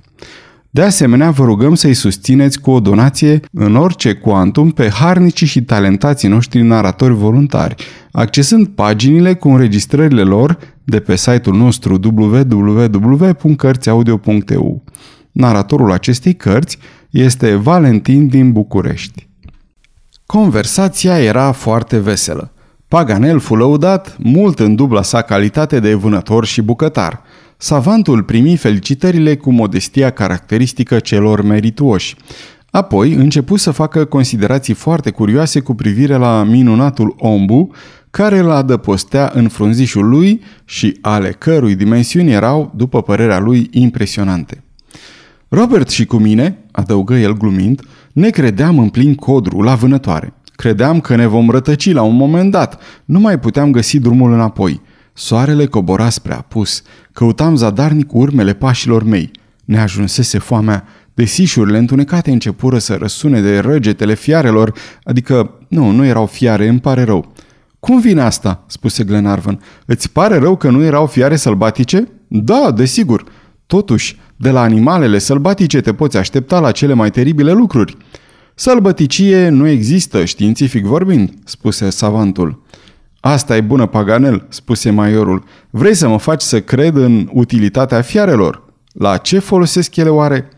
De 0.70 0.82
asemenea, 0.82 1.30
vă 1.30 1.44
rugăm 1.44 1.76
să-i 1.76 1.94
susțineți 1.94 2.62
cu 2.62 2.72
o 2.72 2.80
donație 2.80 3.40
în 3.52 3.76
orice 3.76 4.14
cuantum 4.14 4.70
pe 4.70 4.90
harnicii 4.90 5.48
și 5.48 5.62
talentații 5.62 6.30
noștri 6.30 6.62
naratori 6.62 7.14
voluntari, 7.14 7.76
accesând 8.12 8.68
paginile 8.68 9.34
cu 9.34 9.50
înregistrările 9.50 10.22
lor 10.22 10.58
de 10.84 11.00
pe 11.00 11.16
site-ul 11.16 11.56
nostru 11.56 12.00
www.cărțiaudio.eu. 12.04 14.84
Naratorul 15.32 15.92
acestei 15.92 16.34
cărți 16.34 16.78
este 17.10 17.56
Valentin 17.56 18.28
din 18.28 18.52
București. 18.52 19.28
Conversația 20.26 21.20
era 21.20 21.52
foarte 21.52 22.00
veselă. 22.00 22.52
Paganel 22.88 23.40
fu 23.40 23.56
lăudat 23.56 24.16
mult 24.20 24.60
în 24.60 24.76
dubla 24.76 25.02
sa 25.02 25.22
calitate 25.22 25.80
de 25.80 25.94
vânător 25.94 26.46
și 26.46 26.62
bucătar– 26.62 27.22
Savantul 27.64 28.24
primi 28.24 28.58
felicitările 28.58 29.36
cu 29.36 29.52
modestia 29.52 30.10
caracteristică 30.10 31.00
celor 31.00 31.42
merituoși. 31.42 32.16
Apoi 32.72 33.14
începu 33.14 33.56
să 33.56 33.72
facă 33.72 34.06
considerații 34.06 34.74
foarte 34.74 35.10
curioase 35.10 35.60
cu 35.60 35.74
privire 35.74 36.16
la 36.16 36.44
minunatul 36.44 37.16
ombu, 37.18 37.72
care 38.16 38.38
îl 38.38 38.52
adăpostea 38.52 39.32
în 39.34 39.48
frunzișul 39.48 40.10
lui 40.10 40.42
și 40.66 40.98
ale 41.02 41.30
cărui 41.30 41.76
dimensiuni 41.76 42.32
erau, 42.32 42.74
după 42.76 43.02
părerea 43.02 43.40
lui, 43.40 43.68
impresionante. 43.72 44.64
Robert 45.48 45.90
și 45.90 46.06
cu 46.06 46.18
mine, 46.18 46.58
adăugă 46.72 47.14
el 47.14 47.38
glumind, 47.38 47.82
ne 48.14 48.30
credeam 48.30 48.80
în 48.80 48.90
plin 48.90 49.16
codru, 49.16 49.62
la 49.62 49.76
vânătoare. 49.76 50.34
Credeam 50.56 51.00
că 51.00 51.16
ne 51.16 51.26
vom 51.26 51.50
rătăci 51.50 51.92
la 51.92 52.02
un 52.02 52.16
moment 52.16 52.52
dat, 52.52 52.82
nu 53.06 53.20
mai 53.20 53.40
puteam 53.40 53.72
găsi 53.72 54.00
drumul 54.00 54.34
înapoi– 54.34 54.82
Soarele 55.16 55.66
cobora 55.66 56.10
spre 56.10 56.34
apus. 56.34 56.82
Căutam 57.12 57.56
zadarnic 57.56 58.14
urmele 58.14 58.54
pașilor 58.54 59.04
mei. 59.04 59.32
Ne 59.66 59.80
ajunsese 59.80 60.38
foamea. 60.38 60.86
Desișurile 61.14 61.78
întunecate 61.78 62.32
începură 62.32 62.78
să 62.78 62.96
răsune 62.96 63.42
de 63.42 63.60
răgetele 63.60 64.16
fiarelor, 64.16 64.74
adică, 65.04 65.60
nu, 65.68 65.92
nu 65.92 66.06
erau 66.06 66.26
fiare, 66.26 66.68
îmi 66.68 66.80
pare 66.80 67.04
rău. 67.04 67.32
Cum 67.84 68.00
vine 68.00 68.22
asta?" 68.22 68.64
spuse 68.68 69.04
Glenarvan. 69.04 69.60
Îți 69.86 70.12
pare 70.12 70.38
rău 70.38 70.56
că 70.56 70.70
nu 70.70 70.84
erau 70.84 71.06
fiare 71.06 71.36
sălbatice?" 71.36 72.08
Da, 72.28 72.72
desigur. 72.76 73.24
Totuși, 73.66 74.20
de 74.36 74.50
la 74.50 74.62
animalele 74.62 75.18
sălbatice 75.18 75.82
te 75.82 75.94
poți 75.94 76.18
aștepta 76.18 76.60
la 76.60 76.72
cele 76.72 76.94
mai 76.94 77.10
teribile 77.10 77.52
lucruri." 77.52 77.98
Sălbăticie 78.56 79.50
nu 79.50 79.68
există, 79.68 80.26
științific 80.26 80.86
vorbind," 80.86 81.34
spuse 81.46 81.90
savantul. 81.90 82.62
Asta 83.20 83.56
e 83.56 83.62
bună, 83.62 83.86
Paganel, 83.86 84.46
spuse 84.50 84.90
maiorul. 84.90 85.44
Vrei 85.70 85.94
să 85.94 86.08
mă 86.08 86.18
faci 86.18 86.42
să 86.42 86.62
cred 86.62 86.96
în 86.96 87.30
utilitatea 87.32 88.02
fiarelor? 88.02 88.64
La 88.94 89.18
ce 89.18 89.40
folosesc 89.40 89.96
ele 89.96 90.10
oare? 90.10 90.50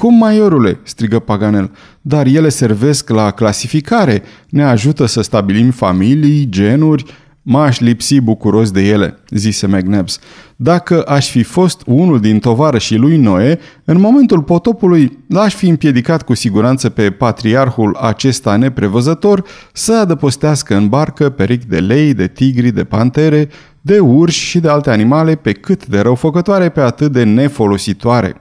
Cum, 0.00 0.14
maiorule?" 0.14 0.80
strigă 0.82 1.18
Paganel. 1.18 1.70
Dar 2.00 2.26
ele 2.26 2.48
servesc 2.48 3.08
la 3.08 3.30
clasificare, 3.30 4.22
ne 4.48 4.64
ajută 4.64 5.06
să 5.06 5.20
stabilim 5.20 5.70
familii, 5.70 6.48
genuri, 6.48 7.04
M-aș 7.42 7.78
lipsi 7.78 8.20
bucuros 8.20 8.70
de 8.70 8.80
ele, 8.80 9.18
zise 9.30 9.66
McNabbs. 9.66 10.18
Dacă 10.56 11.02
aș 11.02 11.30
fi 11.30 11.42
fost 11.42 11.82
unul 11.86 12.20
din 12.20 12.38
tovarășii 12.38 12.96
lui 12.96 13.16
Noe, 13.16 13.58
în 13.84 14.00
momentul 14.00 14.42
potopului 14.42 15.18
l-aș 15.28 15.54
fi 15.54 15.68
împiedicat 15.68 16.22
cu 16.22 16.34
siguranță 16.34 16.88
pe 16.88 17.10
patriarhul 17.10 17.96
acesta 18.00 18.56
neprevăzător 18.56 19.44
să 19.72 19.94
adăpostească 19.94 20.76
în 20.76 20.88
barcă 20.88 21.30
peric 21.30 21.64
de 21.64 21.78
lei, 21.78 22.14
de 22.14 22.26
tigri, 22.26 22.70
de 22.70 22.84
pantere, 22.84 23.48
de 23.80 23.98
urși 23.98 24.44
și 24.44 24.58
de 24.58 24.68
alte 24.68 24.90
animale 24.90 25.34
pe 25.34 25.52
cât 25.52 25.86
de 25.86 26.00
răufăcătoare, 26.00 26.68
pe 26.68 26.80
atât 26.80 27.12
de 27.12 27.22
nefolositoare. 27.22 28.34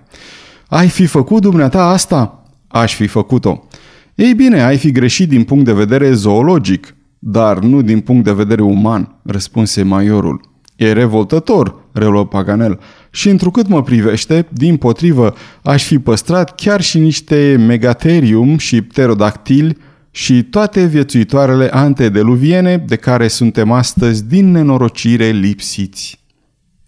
Ai 0.69 0.87
fi 0.87 1.05
făcut 1.05 1.41
dumneata 1.41 1.83
asta? 1.83 2.43
Aș 2.67 2.95
fi 2.95 3.07
făcut-o. 3.07 3.67
Ei 4.15 4.33
bine, 4.33 4.61
ai 4.63 4.77
fi 4.77 4.91
greșit 4.91 5.29
din 5.29 5.43
punct 5.43 5.65
de 5.65 5.73
vedere 5.73 6.13
zoologic– 6.13 6.93
dar 7.19 7.59
nu 7.59 7.81
din 7.81 7.99
punct 7.99 8.23
de 8.23 8.31
vedere 8.31 8.61
uman, 8.61 9.15
răspunse 9.23 9.83
maiorul. 9.83 10.41
E 10.75 10.91
revoltător, 10.91 11.75
reluă 11.91 12.25
Paganel, 12.25 12.79
și 13.11 13.29
întrucât 13.29 13.67
mă 13.67 13.83
privește, 13.83 14.47
din 14.51 14.77
potrivă, 14.77 15.33
aș 15.63 15.83
fi 15.83 15.99
păstrat 15.99 16.55
chiar 16.55 16.81
și 16.81 16.99
niște 16.99 17.63
megaterium 17.67 18.57
și 18.57 18.81
pterodactili 18.81 19.77
și 20.11 20.43
toate 20.43 20.85
viețuitoarele 20.85 21.69
antedeluviene 21.71 22.77
de 22.77 22.95
care 22.95 23.27
suntem 23.27 23.71
astăzi 23.71 24.25
din 24.25 24.51
nenorocire 24.51 25.29
lipsiți. 25.29 26.18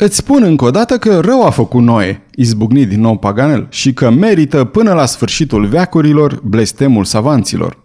Îți 0.04 0.16
spun 0.16 0.44
încă 0.44 0.66
o 0.66 0.70
dată 0.70 0.98
că 0.98 1.20
rău 1.20 1.46
a 1.46 1.50
făcut 1.50 1.82
Noe, 1.82 2.22
izbucni 2.36 2.86
din 2.86 3.02
nou 3.02 3.18
Paganel, 3.18 3.68
și 3.70 3.94
că 3.94 4.10
merită 4.10 4.64
până 4.64 4.94
la 4.94 5.06
sfârșitul 5.06 5.66
veacurilor 5.66 6.42
blestemul 6.44 7.04
savanților. 7.04 7.84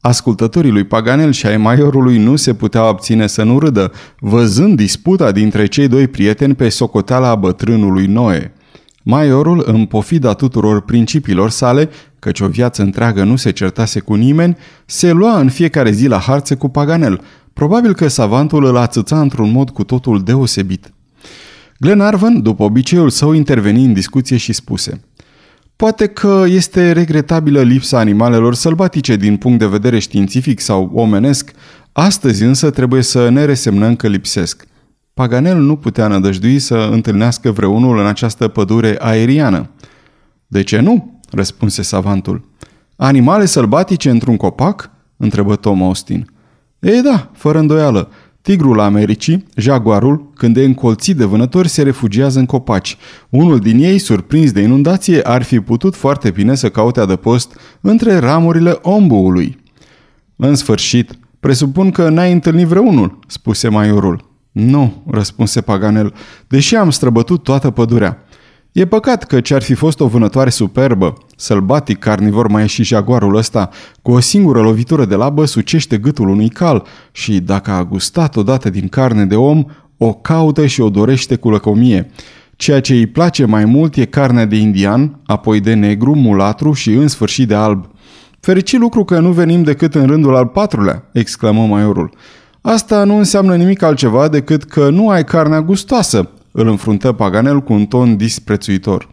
Ascultătorii 0.00 0.70
lui 0.70 0.84
Paganel 0.84 1.32
și 1.32 1.46
ai 1.46 1.56
maiorului 1.56 2.18
nu 2.18 2.36
se 2.36 2.54
puteau 2.54 2.86
abține 2.88 3.26
să 3.26 3.42
nu 3.42 3.58
râdă, 3.58 3.92
văzând 4.18 4.76
disputa 4.76 5.32
dintre 5.32 5.66
cei 5.66 5.88
doi 5.88 6.08
prieteni 6.08 6.54
pe 6.54 6.68
socoteala 6.68 7.34
bătrânului 7.34 8.06
Noe. 8.06 8.52
Maiorul, 9.02 9.62
în 9.66 9.84
pofida 9.84 10.32
tuturor 10.32 10.80
principiilor 10.82 11.50
sale, 11.50 11.88
căci 12.18 12.40
o 12.40 12.46
viață 12.46 12.82
întreagă 12.82 13.24
nu 13.24 13.36
se 13.36 13.50
certase 13.50 14.00
cu 14.00 14.14
nimeni, 14.14 14.56
se 14.86 15.12
lua 15.12 15.38
în 15.38 15.48
fiecare 15.48 15.90
zi 15.90 16.06
la 16.06 16.18
harță 16.18 16.56
cu 16.56 16.68
Paganel. 16.68 17.20
Probabil 17.52 17.94
că 17.94 18.08
savantul 18.08 18.64
îl 18.64 18.76
ațăța 18.76 19.20
într-un 19.20 19.50
mod 19.50 19.70
cu 19.70 19.84
totul 19.84 20.22
deosebit. 20.22 20.92
Glenarvan, 21.84 22.42
după 22.42 22.62
obiceiul 22.62 23.10
său, 23.10 23.32
interveni 23.32 23.84
în 23.84 23.92
discuție 23.92 24.36
și 24.36 24.52
spuse– 24.52 25.00
Poate 25.76 26.06
că 26.06 26.44
este 26.46 26.92
regretabilă 26.92 27.62
lipsa 27.62 27.98
animalelor 27.98 28.54
sălbatice 28.54 29.16
din 29.16 29.36
punct 29.36 29.58
de 29.58 29.66
vedere 29.66 29.98
științific 29.98 30.60
sau 30.60 30.90
omenesc, 30.94 31.50
astăzi 31.92 32.42
însă 32.42 32.70
trebuie 32.70 33.02
să 33.02 33.28
ne 33.28 33.44
resemnăm 33.44 33.96
că 33.96 34.08
lipsesc. 34.08 34.66
Paganel 35.14 35.56
nu 35.56 35.76
putea 35.76 36.08
nădăjdui 36.08 36.58
să 36.58 36.88
întâlnească 36.92 37.50
vreunul 37.50 37.98
în 37.98 38.06
această 38.06 38.48
pădure 38.48 38.96
aeriană. 38.98 39.70
De 40.46 40.62
ce 40.62 40.80
nu? 40.80 41.20
răspunse 41.30 41.82
savantul. 41.82 42.48
Animale 42.96 43.44
sălbatice 43.44 44.10
într-un 44.10 44.36
copac? 44.36 44.90
întrebă 45.16 45.56
Tom 45.56 45.82
Austin. 45.82 46.30
Ei 46.78 47.02
da, 47.02 47.30
fără 47.32 47.58
îndoială. 47.58 48.10
Tigrul 48.44 48.80
Americii, 48.80 49.44
jaguarul, 49.56 50.30
când 50.34 50.56
e 50.56 50.64
încolțit 50.64 51.16
de 51.16 51.24
vânători, 51.24 51.68
se 51.68 51.82
refugiază 51.82 52.38
în 52.38 52.46
copaci. 52.46 52.96
Unul 53.30 53.58
din 53.58 53.78
ei, 53.78 53.98
surprins 53.98 54.52
de 54.52 54.60
inundație, 54.60 55.20
ar 55.22 55.42
fi 55.42 55.60
putut 55.60 55.94
foarte 55.94 56.30
bine 56.30 56.54
să 56.54 56.70
caute 56.70 57.00
adăpost 57.00 57.58
între 57.80 58.18
ramurile 58.18 58.78
ombuului. 58.82 59.58
În 60.36 60.54
sfârșit, 60.54 61.18
presupun 61.40 61.90
că 61.90 62.08
n-ai 62.08 62.32
întâlnit 62.32 62.66
vreunul, 62.66 63.18
spuse 63.26 63.68
maiorul. 63.68 64.30
Nu, 64.52 65.02
răspunse 65.10 65.60
Paganel, 65.60 66.14
deși 66.46 66.76
am 66.76 66.90
străbătut 66.90 67.42
toată 67.42 67.70
pădurea. 67.70 68.23
E 68.74 68.86
păcat 68.86 69.24
că 69.24 69.40
ce-ar 69.40 69.62
fi 69.62 69.74
fost 69.74 70.00
o 70.00 70.06
vânătoare 70.06 70.50
superbă, 70.50 71.14
sălbatic 71.36 71.98
carnivor 71.98 72.48
mai 72.48 72.62
e 72.62 72.66
și 72.66 72.82
jaguarul 72.82 73.36
ăsta, 73.36 73.68
cu 74.02 74.10
o 74.10 74.20
singură 74.20 74.60
lovitură 74.60 75.04
de 75.04 75.14
labă 75.14 75.44
sucește 75.44 75.96
gâtul 75.98 76.28
unui 76.28 76.48
cal 76.48 76.86
și, 77.12 77.40
dacă 77.40 77.70
a 77.70 77.84
gustat 77.84 78.36
odată 78.36 78.70
din 78.70 78.88
carne 78.88 79.24
de 79.24 79.36
om, 79.36 79.64
o 79.96 80.12
caută 80.12 80.66
și 80.66 80.80
o 80.80 80.90
dorește 80.90 81.36
cu 81.36 81.50
lăcomie. 81.50 82.10
Ceea 82.56 82.80
ce 82.80 82.94
îi 82.94 83.06
place 83.06 83.44
mai 83.44 83.64
mult 83.64 83.96
e 83.96 84.04
carnea 84.04 84.44
de 84.44 84.56
indian, 84.56 85.20
apoi 85.26 85.60
de 85.60 85.74
negru, 85.74 86.14
mulatru 86.14 86.72
și 86.72 86.92
în 86.92 87.08
sfârșit 87.08 87.48
de 87.48 87.54
alb. 87.54 87.86
Fericit 88.40 88.78
lucru 88.78 89.04
că 89.04 89.18
nu 89.18 89.30
venim 89.30 89.62
decât 89.62 89.94
în 89.94 90.06
rândul 90.06 90.36
al 90.36 90.46
patrulea, 90.46 91.08
exclamă 91.12 91.66
maiorul. 91.66 92.10
Asta 92.60 93.04
nu 93.04 93.16
înseamnă 93.16 93.56
nimic 93.56 93.82
altceva 93.82 94.28
decât 94.28 94.64
că 94.64 94.90
nu 94.90 95.08
ai 95.08 95.24
carnea 95.24 95.62
gustoasă, 95.62 96.28
îl 96.56 96.68
înfruntă 96.68 97.12
Paganel 97.12 97.60
cu 97.60 97.72
un 97.72 97.86
ton 97.86 98.16
disprețuitor. 98.16 99.08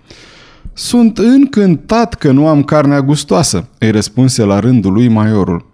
Sunt 0.74 1.18
încântat 1.18 2.14
că 2.14 2.32
nu 2.32 2.48
am 2.48 2.64
carnea 2.64 3.02
gustoasă, 3.02 3.68
îi 3.78 3.92
răspunse 3.92 4.44
la 4.44 4.60
rândul 4.60 4.94
lui 4.94 5.08
maiorul. 5.08 5.66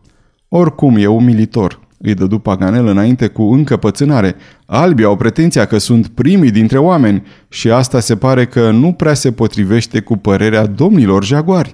Oricum 0.49 0.95
e 0.97 1.07
umilitor, 1.07 1.79
îi 1.97 2.13
dădu 2.13 2.39
Paganel 2.39 2.87
înainte 2.87 3.27
cu 3.27 3.41
încăpățânare. 3.41 4.35
Albii 4.65 5.05
au 5.05 5.15
pretenția 5.15 5.65
că 5.65 5.77
sunt 5.77 6.07
primii 6.07 6.51
dintre 6.51 6.77
oameni 6.77 7.23
și 7.49 7.71
asta 7.71 7.99
se 7.99 8.15
pare 8.15 8.45
că 8.45 8.71
nu 8.71 8.91
prea 8.91 9.13
se 9.13 9.31
potrivește 9.31 9.99
cu 9.99 10.17
părerea 10.17 10.65
domnilor 10.65 11.23
jaguari. 11.23 11.73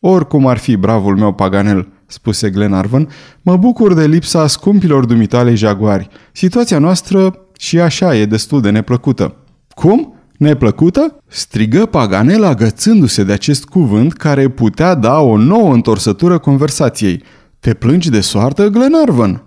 Oricum 0.00 0.46
ar 0.46 0.58
fi 0.58 0.76
bravul 0.76 1.16
meu 1.16 1.32
Paganel, 1.32 1.88
spuse 2.06 2.50
Glenarvan, 2.50 3.08
mă 3.42 3.56
bucur 3.56 3.94
de 3.94 4.06
lipsa 4.06 4.46
scumpilor 4.46 5.04
dumitale 5.04 5.54
jaguari. 5.54 6.08
Situația 6.32 6.78
noastră 6.78 7.47
și 7.60 7.80
așa 7.80 8.16
e 8.16 8.26
destul 8.26 8.60
de 8.60 8.70
neplăcută. 8.70 9.34
Cum? 9.68 10.14
Neplăcută? 10.36 11.22
Strigă 11.26 11.86
Paganel 11.86 12.44
agățându-se 12.44 13.24
de 13.24 13.32
acest 13.32 13.64
cuvânt 13.64 14.12
care 14.12 14.48
putea 14.48 14.94
da 14.94 15.20
o 15.20 15.36
nouă 15.36 15.72
întorsătură 15.72 16.38
conversației. 16.38 17.22
Te 17.60 17.74
plângi 17.74 18.10
de 18.10 18.20
soartă, 18.20 18.68
Glenarvan? 18.68 19.42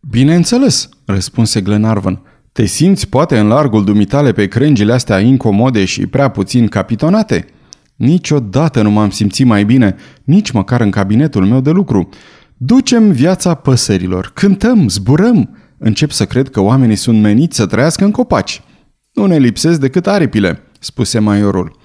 Bineînțeles, 0.00 0.88
răspunse 1.04 1.60
Glenarvan. 1.60 2.22
Te 2.52 2.64
simți 2.64 3.08
poate 3.08 3.38
în 3.38 3.46
largul 3.46 3.84
dumitale 3.84 4.32
pe 4.32 4.46
crengile 4.46 4.92
astea 4.92 5.20
incomode 5.20 5.84
și 5.84 6.06
prea 6.06 6.28
puțin 6.28 6.66
capitonate? 6.66 7.46
Niciodată 7.96 8.82
nu 8.82 8.90
m-am 8.90 9.10
simțit 9.10 9.46
mai 9.46 9.64
bine, 9.64 9.96
nici 10.24 10.50
măcar 10.50 10.80
în 10.80 10.90
cabinetul 10.90 11.46
meu 11.46 11.60
de 11.60 11.70
lucru. 11.70 12.08
Ducem 12.56 13.10
viața 13.10 13.54
păsărilor, 13.54 14.30
cântăm, 14.34 14.88
zburăm. 14.88 15.56
Încep 15.78 16.10
să 16.10 16.26
cred 16.26 16.50
că 16.50 16.60
oamenii 16.60 16.96
sunt 16.96 17.20
meniți 17.20 17.56
să 17.56 17.66
trăiască 17.66 18.04
în 18.04 18.10
copaci. 18.10 18.62
Nu 19.12 19.26
ne 19.26 19.38
lipsesc 19.38 19.80
decât 19.80 20.06
aripile, 20.06 20.62
spuse 20.78 21.18
maiorul. 21.18 21.76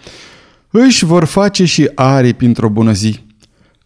Își 0.71 1.05
vor 1.05 1.23
face 1.23 1.65
și 1.65 1.91
aripi 1.95 2.45
într-o 2.45 2.69
bună 2.69 2.91
zi. 2.91 3.27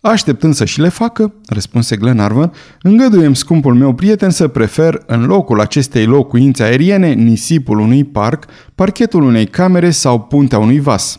Așteptând 0.01 0.53
să 0.53 0.65
și 0.65 0.79
le 0.79 0.89
facă, 0.89 1.33
răspunse 1.47 1.95
Glenarvan, 1.95 2.51
îngăduiem 2.81 3.33
scumpul 3.33 3.73
meu 3.73 3.93
prieten 3.93 4.29
să 4.29 4.47
prefer 4.47 5.03
în 5.05 5.25
locul 5.25 5.59
acestei 5.59 6.05
locuințe 6.05 6.63
aeriene 6.63 7.13
nisipul 7.13 7.79
unui 7.79 8.03
parc, 8.03 8.45
parchetul 8.75 9.23
unei 9.23 9.45
camere 9.45 9.89
sau 9.89 10.21
puntea 10.21 10.59
unui 10.59 10.79
vas. 10.79 11.17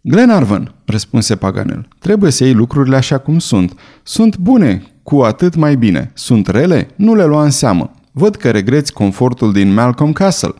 Glenarvan, 0.00 0.74
răspunse 0.84 1.36
Paganel, 1.36 1.88
trebuie 1.98 2.30
să 2.30 2.44
iei 2.44 2.54
lucrurile 2.54 2.96
așa 2.96 3.18
cum 3.18 3.38
sunt. 3.38 3.74
Sunt 4.02 4.36
bune, 4.38 4.82
cu 5.06 5.20
atât 5.20 5.54
mai 5.54 5.76
bine. 5.76 6.10
Sunt 6.14 6.46
rele, 6.48 6.88
nu 6.96 7.14
le 7.14 7.24
lua 7.24 7.42
în 7.42 7.50
seamă. 7.50 7.90
Văd 8.12 8.36
că 8.36 8.50
regreți 8.50 8.92
confortul 8.92 9.52
din 9.52 9.74
Malcolm 9.74 10.12
Castle. 10.12 10.54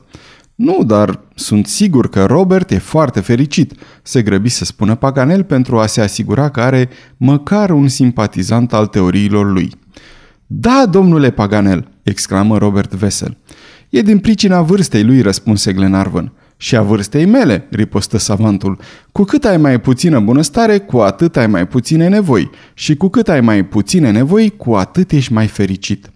Nu, 0.55 0.83
dar 0.87 1.21
sunt 1.35 1.67
sigur 1.67 2.09
că 2.09 2.25
Robert 2.25 2.71
e 2.71 2.79
foarte 2.79 3.21
fericit, 3.21 3.73
se 4.03 4.23
grăbi 4.23 4.49
să 4.49 4.65
spună 4.65 4.95
Paganel 4.95 5.45
pentru 5.45 5.79
a 5.79 5.87
se 5.87 6.01
asigura 6.01 6.49
că 6.49 6.61
are 6.61 6.89
măcar 7.17 7.71
un 7.71 7.89
simpatizant 7.89 8.73
al 8.73 8.87
teoriilor 8.87 9.51
lui. 9.53 9.73
Da, 10.47 10.87
domnule 10.91 11.31
Paganel, 11.31 11.89
exclamă 12.03 12.59
Robert 12.59 12.95
vesel. 12.95 13.37
E 13.91 14.01
din 14.01 14.19
pricina 14.19 14.63
vârstei 14.63 15.05
lui, 15.05 15.21
răspunse 15.21 15.73
Glenarvan. 15.73 16.33
Și 16.57 16.77
a 16.77 16.83
vârstei 16.83 17.25
mele, 17.25 17.67
ripostă 17.71 18.19
savantul. 18.19 18.79
Cu 19.13 19.23
cât 19.23 19.45
ai 19.45 19.57
mai 19.57 19.81
puțină 19.81 20.21
bunăstare, 20.21 20.79
cu 20.79 20.99
atât 20.99 21.37
ai 21.37 21.47
mai 21.47 21.67
puține 21.67 22.09
nevoi. 22.09 22.51
Și 22.75 22.97
cu 22.97 23.09
cât 23.09 23.29
ai 23.29 23.41
mai 23.41 23.65
puține 23.65 24.11
nevoi, 24.11 24.55
cu 24.57 24.75
atât 24.75 25.13
ești 25.13 25.33
mai 25.33 25.47
fericit. 25.47 26.11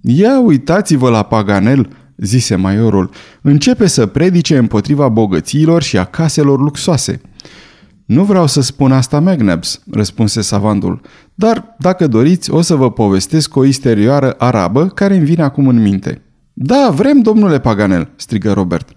Ia 0.00 0.40
uitați-vă 0.40 1.10
la 1.10 1.22
Paganel, 1.22 1.88
zise 2.16 2.54
maiorul. 2.54 3.10
Începe 3.42 3.86
să 3.86 4.06
predice 4.06 4.56
împotriva 4.56 5.08
bogățiilor 5.08 5.82
și 5.82 5.98
a 5.98 6.04
caselor 6.04 6.60
luxoase. 6.60 7.20
Nu 8.04 8.24
vreau 8.24 8.46
să 8.46 8.60
spun 8.60 8.92
asta, 8.92 9.20
Magnabs, 9.20 9.82
răspunse 9.90 10.40
savantul, 10.40 11.00
dar, 11.34 11.76
dacă 11.78 12.06
doriți, 12.06 12.50
o 12.50 12.60
să 12.60 12.74
vă 12.74 12.90
povestesc 12.90 13.56
o 13.56 13.64
isterioară 13.64 14.34
arabă 14.38 14.86
care 14.86 15.16
îmi 15.16 15.24
vine 15.24 15.42
acum 15.42 15.68
în 15.68 15.82
minte. 15.82 16.22
Da, 16.52 16.90
vrem, 16.94 17.20
domnule 17.20 17.60
Paganel, 17.60 18.08
strigă 18.16 18.52
Robert. 18.52 18.88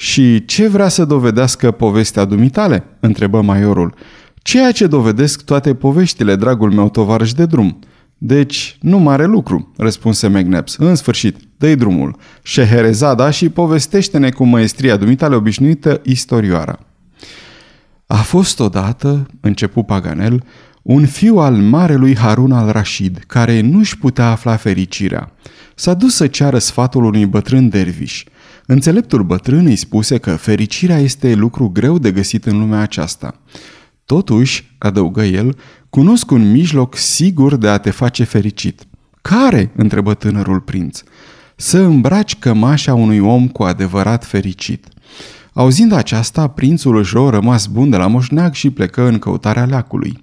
Și 0.00 0.44
ce 0.44 0.68
vrea 0.68 0.88
să 0.88 1.04
dovedească 1.04 1.70
povestea 1.70 2.24
dumitale? 2.24 2.84
întrebă 3.00 3.42
maiorul. 3.42 3.94
Ceea 4.42 4.72
ce 4.72 4.86
dovedesc 4.86 5.44
toate 5.44 5.74
poveștile, 5.74 6.36
dragul 6.36 6.72
meu 6.72 6.90
tovarăș 6.90 7.32
de 7.32 7.46
drum. 7.46 7.78
Deci, 8.18 8.76
nu 8.80 8.98
mare 8.98 9.24
lucru, 9.24 9.72
răspunse 9.76 10.28
McNabbs. 10.28 10.76
În 10.76 10.94
sfârșit, 10.94 11.36
dă 11.56 11.74
drumul. 11.74 12.16
Șeherezada 12.42 13.30
și 13.30 13.48
povestește-ne 13.48 14.30
cu 14.30 14.44
măestria 14.44 14.96
dumitale 14.96 15.34
obișnuită 15.34 16.00
istorioara. 16.04 16.78
A 18.06 18.16
fost 18.16 18.60
odată, 18.60 19.26
începu 19.40 19.82
Paganel, 19.82 20.44
un 20.82 21.06
fiu 21.06 21.36
al 21.36 21.54
marelui 21.54 22.16
Harun 22.16 22.52
al 22.52 22.70
Rashid, 22.70 23.24
care 23.26 23.60
nu-și 23.60 23.98
putea 23.98 24.30
afla 24.30 24.56
fericirea. 24.56 25.32
S-a 25.74 25.94
dus 25.94 26.14
să 26.14 26.26
ceară 26.26 26.58
sfatul 26.58 27.04
unui 27.04 27.26
bătrân 27.26 27.68
derviș– 27.68 28.24
Înțeleptul 28.72 29.22
bătrân 29.22 29.66
îi 29.66 29.76
spuse 29.76 30.18
că 30.18 30.36
fericirea 30.36 30.98
este 30.98 31.34
lucru 31.34 31.68
greu 31.68 31.98
de 31.98 32.12
găsit 32.12 32.46
în 32.46 32.58
lumea 32.58 32.80
aceasta. 32.80 33.40
Totuși, 34.04 34.74
adăugă 34.78 35.22
el, 35.22 35.56
cunosc 35.88 36.30
un 36.30 36.50
mijloc 36.50 36.96
sigur 36.96 37.56
de 37.56 37.68
a 37.68 37.78
te 37.78 37.90
face 37.90 38.24
fericit. 38.24 38.82
Care? 39.22 39.70
întrebă 39.76 40.14
tânărul 40.14 40.60
prinț. 40.60 41.02
Să 41.56 41.78
îmbraci 41.78 42.38
cămașa 42.38 42.94
unui 42.94 43.18
om 43.18 43.48
cu 43.48 43.62
adevărat 43.62 44.24
fericit. 44.24 44.86
Auzind 45.60 45.92
aceasta, 45.92 46.48
prințul 46.48 46.98
își 46.98 47.14
rămas 47.14 47.66
bun 47.66 47.90
de 47.90 47.96
la 47.96 48.06
moșneag 48.06 48.52
și 48.54 48.70
plecă 48.70 49.06
în 49.06 49.18
căutarea 49.18 49.64
leacului. 49.64 50.18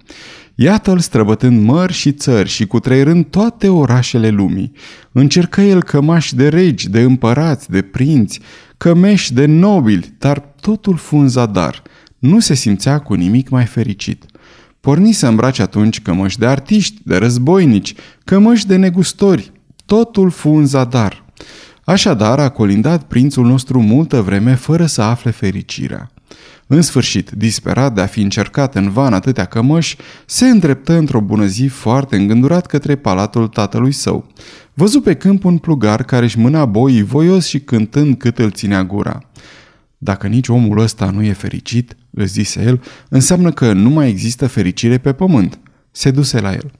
Iată-l 0.54 0.98
străbătând 0.98 1.62
mări 1.62 1.92
și 1.92 2.12
țări 2.12 2.48
și 2.48 2.66
cutrăirând 2.66 3.26
toate 3.26 3.68
orașele 3.68 4.28
lumii. 4.28 4.72
Încercă 5.12 5.60
el 5.60 5.82
cămași 5.82 6.34
de 6.34 6.48
regi, 6.48 6.88
de 6.88 7.00
împărați, 7.00 7.70
de 7.70 7.82
prinți, 7.82 8.40
cămeși 8.76 9.32
de 9.32 9.46
nobili, 9.46 10.14
dar 10.18 10.38
totul 10.60 10.96
fu 10.96 11.16
în 11.16 11.28
zadar. 11.28 11.82
Nu 12.18 12.40
se 12.40 12.54
simțea 12.54 12.98
cu 12.98 13.14
nimic 13.14 13.48
mai 13.48 13.64
fericit. 13.64 14.24
Porni 14.80 15.12
să 15.12 15.26
îmbrace 15.26 15.62
atunci 15.62 16.02
cămăși 16.02 16.38
de 16.38 16.46
artiști, 16.46 17.00
de 17.04 17.16
războinici, 17.16 17.94
cămăși 18.24 18.66
de 18.66 18.76
negustori. 18.76 19.52
Totul 19.86 20.30
fu 20.30 20.48
în 20.48 20.66
zadar. 20.66 21.26
Așadar 21.88 22.38
a 22.38 22.48
colindat 22.48 23.02
prințul 23.02 23.46
nostru 23.46 23.82
multă 23.82 24.20
vreme 24.20 24.54
fără 24.54 24.86
să 24.86 25.02
afle 25.02 25.30
fericirea. 25.30 26.10
În 26.66 26.82
sfârșit, 26.82 27.30
disperat 27.30 27.94
de 27.94 28.00
a 28.00 28.06
fi 28.06 28.20
încercat 28.20 28.74
în 28.74 28.90
van 28.90 29.12
atâtea 29.12 29.44
cămăși, 29.44 29.96
se 30.26 30.46
îndreptă 30.46 30.92
într-o 30.92 31.20
bună 31.20 31.46
zi 31.46 31.66
foarte 31.66 32.16
îngândurat 32.16 32.66
către 32.66 32.96
palatul 32.96 33.48
tatălui 33.48 33.92
său. 33.92 34.26
Văzu 34.74 35.00
pe 35.00 35.14
câmp 35.14 35.44
un 35.44 35.58
plugar 35.58 36.02
care 36.02 36.24
își 36.24 36.38
mâna 36.38 36.64
boii 36.64 37.02
voios 37.02 37.46
și 37.46 37.60
cântând 37.60 38.16
cât 38.16 38.38
îl 38.38 38.50
ținea 38.50 38.84
gura. 38.84 39.20
Dacă 39.98 40.26
nici 40.26 40.48
omul 40.48 40.78
ăsta 40.78 41.10
nu 41.10 41.22
e 41.22 41.32
fericit, 41.32 41.96
îți 42.10 42.32
zise 42.32 42.62
el, 42.62 42.82
înseamnă 43.08 43.50
că 43.50 43.72
nu 43.72 43.90
mai 43.90 44.08
există 44.08 44.46
fericire 44.46 44.98
pe 44.98 45.12
pământ. 45.12 45.58
Se 45.90 46.10
duse 46.10 46.40
la 46.40 46.52
el. 46.52 46.70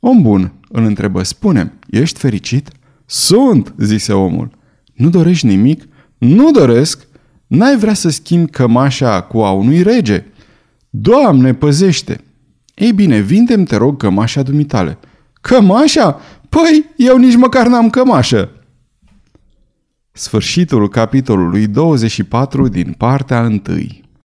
Om 0.00 0.22
bun, 0.22 0.52
îl 0.68 0.84
întrebă, 0.84 1.22
spune 1.22 1.72
ești 1.90 2.18
fericit? 2.18 2.70
Sunt, 3.06 3.74
zise 3.78 4.12
omul. 4.12 4.50
Nu 4.94 5.10
dorești 5.10 5.46
nimic? 5.46 5.88
Nu 6.18 6.50
doresc, 6.50 7.06
N-ai 7.46 7.76
vrea 7.76 7.94
să 7.94 8.08
schimbi 8.08 8.50
cămașa 8.50 9.20
cu 9.20 9.38
a 9.38 9.50
unui 9.50 9.82
rege? 9.82 10.24
Doamne, 10.90 11.54
păzește! 11.54 12.20
Ei 12.74 12.92
bine, 12.92 13.18
vindem, 13.18 13.64
te 13.64 13.76
rog, 13.76 13.96
cămașa 13.96 14.42
dumitale. 14.42 14.98
Cămașa? 15.40 16.20
Păi, 16.48 16.84
eu 16.96 17.16
nici 17.16 17.36
măcar 17.36 17.66
n-am 17.66 17.90
cămașă. 17.90 18.50
Sfârșitul 20.12 20.88
capitolului 20.88 21.66
24 21.66 22.68
din 22.68 22.94
partea 22.98 23.40
1 23.40 23.62